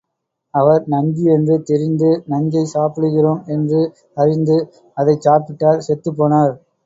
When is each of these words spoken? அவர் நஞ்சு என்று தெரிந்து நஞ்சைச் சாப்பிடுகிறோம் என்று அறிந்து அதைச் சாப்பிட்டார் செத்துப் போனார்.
அவர் 0.53 0.85
நஞ்சு 0.87 1.25
என்று 1.31 1.55
தெரிந்து 1.63 2.09
நஞ்சைச் 2.27 2.71
சாப்பிடுகிறோம் 2.71 3.43
என்று 3.47 3.81
அறிந்து 4.17 4.57
அதைச் 4.97 5.25
சாப்பிட்டார் 5.27 5.85
செத்துப் 5.87 6.17
போனார். 6.17 6.53